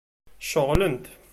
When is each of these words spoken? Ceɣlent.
Ceɣlent. 0.51 1.05